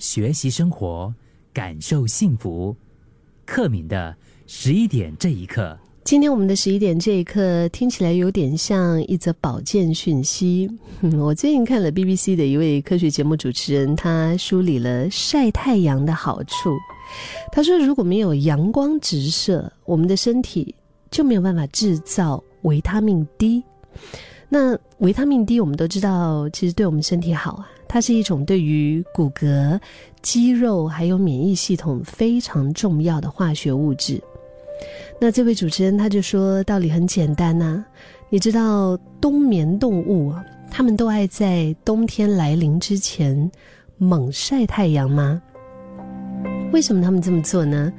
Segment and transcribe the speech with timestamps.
[0.00, 1.14] 学习生活，
[1.52, 2.74] 感受幸福。
[3.46, 4.14] 克敏的
[4.46, 10.68] 十一点这一刻，今天我们的十一点这一刻听起来有点像一则保健讯息。
[11.16, 16.76] 我最近看了 BBC 的一位科学节目主持人，他梳理了晒太阳的好处。
[17.52, 20.74] 他说，如果没有阳光直射，我们的身体
[21.10, 23.62] 就没有办法制造维他命 D。
[24.48, 27.68] 那维他命 D 我们都知道，其实对我们身体好啊。
[27.88, 29.78] 它是一种对于骨骼、
[30.20, 34.20] 肌肉还有免疫系统非常重要的化学物质。
[35.20, 37.84] 那这位主持人他就说，道理很简单呐，
[38.28, 40.32] 你知道冬眠动物
[40.70, 43.50] 他们都爱在冬天来临之前
[43.96, 45.40] 猛晒太阳吗？
[46.72, 47.92] 为什么他们这么做呢？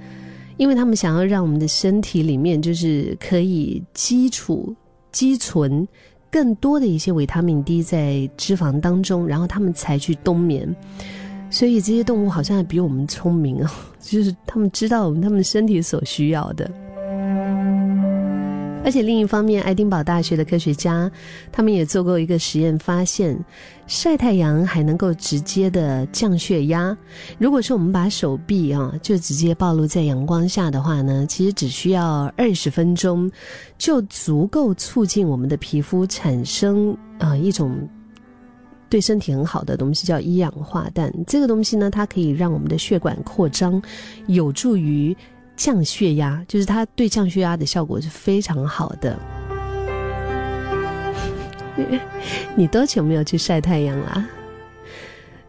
[0.57, 4.75] 因为他们想要让我们的身体里面就是可以基础
[5.11, 5.87] 积存。
[6.35, 10.67] 更多的一些维他命 D 在脂肪当中，然后他们才去冬眠，
[11.49, 13.71] 所以这些动物好像比我们聪明啊，
[14.03, 16.69] 就是他们知道他们身体所需要的。
[18.85, 21.11] 而且另一方面，爱丁堡大学的科学家，
[21.51, 23.35] 他们也做过一个实验，发现
[23.87, 26.95] 晒太阳还能够直接的降血压。
[27.39, 33.29] 如果说我们把手臂啊就直接暴露在阳光下的话呢，其实只需要二十分钟，
[33.79, 37.75] 就足够促进我们的皮肤产生啊一种
[38.87, 41.11] 对身体很好的东西，叫一氧化氮。
[41.25, 43.81] 这个东西呢，它可以让我们的血管扩张，
[44.27, 45.17] 有助于。
[45.55, 49.17] 降血压，就是它对降血压的效果是非常好的。
[52.55, 54.25] 你多久没有去晒太阳啦？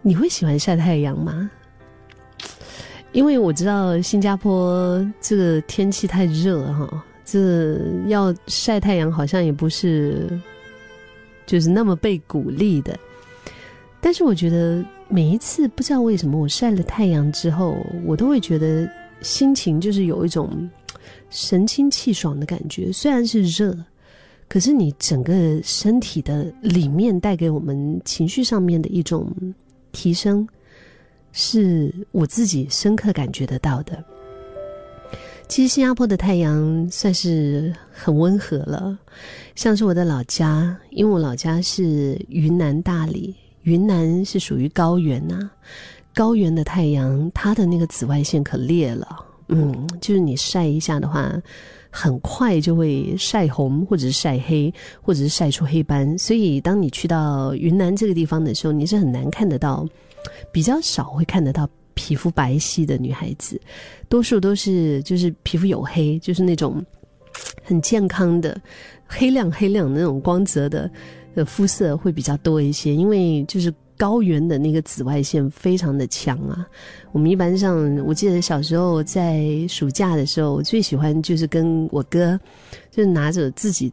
[0.02, 1.50] 你会喜欢晒太阳吗？
[3.12, 10.28] 因为我知道新加坡这个天气太热哈，这要晒太阳好像也不是
[11.46, 12.96] 就是那么被鼓励的。
[14.00, 18.88] 但是我觉得每一次不知道为什么我晒了太阳之后，我都会觉得。
[19.26, 20.70] 心情就是有一种
[21.30, 23.76] 神清气爽的感觉，虽然是热，
[24.48, 29.28] 可是你整个身体的里面带给我们情绪上面的一种
[29.90, 30.46] 提升，
[31.32, 34.02] 是我自己深刻感觉得到的。
[35.48, 38.96] 其实新加坡的太阳算是很温和了，
[39.56, 45.50] 像是我的老家，因为我老家是云南大理，云南是属于高原呐。
[46.16, 51.30] 高原的太阳，它的那个紫外线可烈了，嗯，就是你晒一下的话，
[51.90, 54.72] 很快就会晒红，或者是晒黑，
[55.02, 56.16] 或者是晒出黑斑。
[56.16, 59.86] 所以，当你去到云南这个地方的时候，你是很难看得到，
[60.50, 63.60] 比较少会看得到皮肤白皙的女孩子，
[64.08, 66.82] 多数都是就是皮肤黝黑，就是那种
[67.62, 68.58] 很健康的
[69.06, 70.90] 黑亮黑亮的那种光泽的
[71.34, 73.70] 的肤色会比较多一些，因为就是。
[73.96, 76.66] 高原的那个紫外线非常的强啊！
[77.12, 82.38] 我们一般上，我记得小时候在暑假的时候，我最喜欢就是跟我哥，
[82.90, 83.92] 就是拿着自己。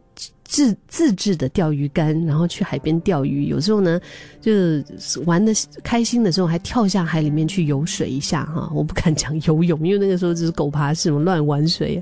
[0.54, 3.46] 自自制的钓鱼竿，然后去海边钓鱼。
[3.46, 4.00] 有时候呢，
[4.40, 4.86] 就是
[5.26, 5.52] 玩的
[5.84, 8.72] 开心的时候，还跳下海里面去游水一下哈。
[8.72, 12.02] 我不敢讲游泳，因为那个时候就是狗爬式，乱玩水。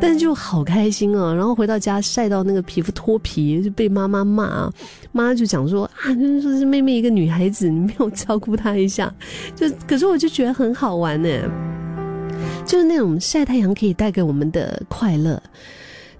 [0.00, 1.34] 但是就好开心啊！
[1.34, 4.72] 然后回到家晒到那个皮肤脱皮，就被妈妈骂。
[5.10, 9.12] 妈就讲说啊，说是妹妹一个女孩子，你没有照顾她一下。
[9.56, 11.28] 就可是我就觉得很好玩呢，
[12.64, 15.42] 就是那种晒太阳可以带给我们的快乐，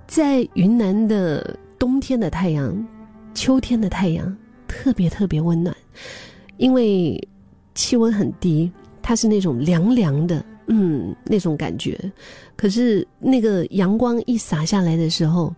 [0.09, 1.57] 在云南的。
[1.79, 2.87] 冬天的太阳，
[3.35, 5.75] 秋天的太阳特别特别温暖，
[6.57, 7.19] 因为
[7.75, 11.99] 气温很低，它是那种凉凉的，嗯，那种感觉。
[12.57, 15.55] 可是那个阳光一洒下来的时候，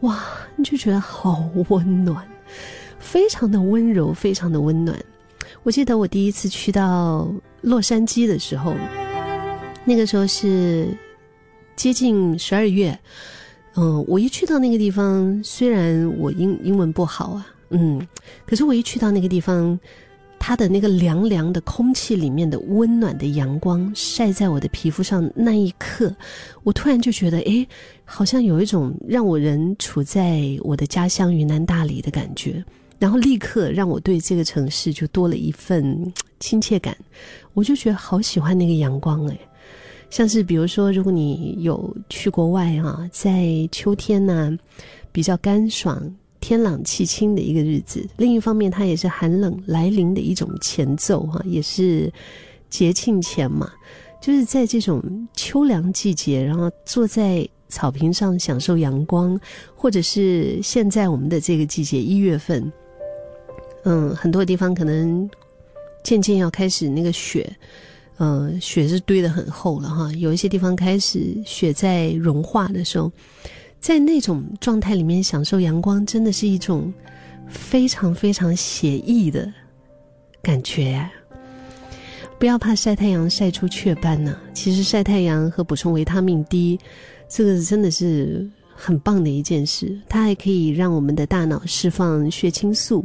[0.00, 0.24] 哇，
[0.56, 2.26] 你就觉得好温暖，
[2.98, 4.96] 非常的温柔，非常的温暖。
[5.62, 7.28] 我记得我第一次去到
[7.60, 8.74] 洛杉矶的时候，
[9.84, 10.88] 那个时候是
[11.76, 12.98] 接近十二月。
[13.80, 18.04] 嗯，我一去到那个地方，虽然我英英文不好啊，嗯，
[18.44, 19.78] 可是我一去到那个地方，
[20.36, 26.12] 它的那个凉凉的空气里面的温暖的阳光晒在我的皮肤上那一刻，
[26.64, 27.64] 我突然就觉得，哎，
[28.04, 32.64] 好像有一种让我人处在我的家乡云南大理的感觉，
[32.98, 36.96] 然后立刻让我对这个城市就多了一份亲切感，
[37.54, 39.38] 我就觉得好喜欢那个阳光，哎。
[40.10, 44.56] 像是比如说，如果你有去国外啊，在秋天呢，
[45.12, 48.06] 比较干爽、天朗气清的一个日子。
[48.16, 52.12] 另一方面，它也是寒冷来临的一种前奏哈，也是
[52.70, 53.70] 节庆前嘛。
[54.20, 59.38] 就是在这种秋凉季节，然后坐在草坪上享受阳光，
[59.76, 62.72] 或者是现在我们的这个季节一月份，
[63.84, 65.30] 嗯，很多地方可能
[66.02, 67.48] 渐渐要开始那个雪，
[68.18, 70.12] 呃，雪是堆得很厚了哈。
[70.14, 73.10] 有一些地方开始雪在融化的时候，
[73.80, 76.92] 在那种状态里面享受阳光，真的是一种
[77.48, 79.52] 非常非常写意的
[80.42, 81.08] 感觉。
[82.40, 84.36] 不要怕晒太阳晒出雀斑呢。
[84.52, 86.78] 其实晒太阳和补充维他命 D，
[87.28, 89.96] 这个真的是很棒的一件事。
[90.08, 93.04] 它还可以让我们的大脑释放血清素，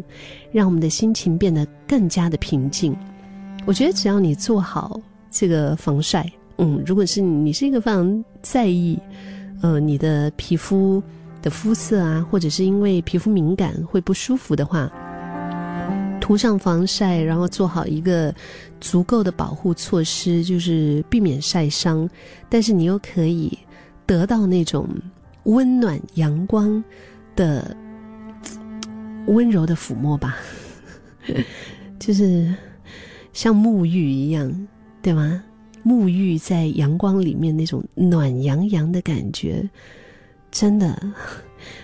[0.52, 2.96] 让我们的心情变得更加的平静。
[3.66, 5.00] 我觉得只要你做好
[5.32, 9.00] 这个防晒，嗯，如果是你是一个非常在意，
[9.62, 11.02] 呃，你的皮肤
[11.42, 14.92] 的肤色啊，或者是因为皮肤敏感会不舒服的话。
[16.20, 18.34] 涂上防晒，然后做好一个
[18.80, 22.10] 足够的保护措施，就是避免晒伤。
[22.48, 23.58] 但是你又可以
[24.06, 24.88] 得到那种
[25.44, 26.82] 温暖阳光
[27.36, 27.76] 的
[29.28, 30.38] 温柔的抚摸吧，
[32.00, 32.56] 就是
[33.34, 34.68] 像沐浴一样，
[35.02, 35.44] 对吗？
[35.84, 39.68] 沐浴在阳光里面那种暖洋洋的感觉，
[40.50, 40.98] 真的。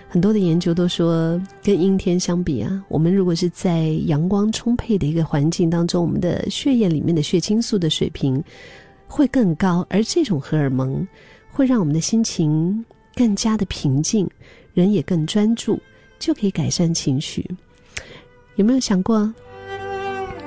[0.08, 8.42] 很多的研究都说，跟阴天相比啊，我们如果是在阳光充沛的一个环境当中，我们的血液里面的血清素的水平
[9.08, 11.08] 会更高，而这种荷尔蒙
[11.52, 12.84] 会让我们的心情
[13.16, 14.30] 更加的平静，
[14.74, 15.80] 人也更专注，
[16.20, 17.46] 就可以改善情绪。
[18.56, 19.32] 有没有想过，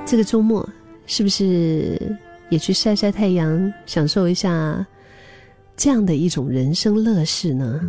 [0.04, 0.68] 这个周末
[1.06, 2.00] 是不是
[2.48, 4.86] 也去晒晒太阳，享受一下
[5.76, 7.80] 这样的一种人生乐事呢？